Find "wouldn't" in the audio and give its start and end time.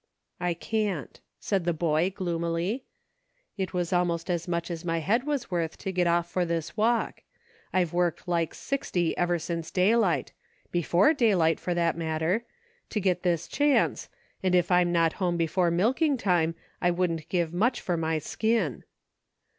16.89-17.29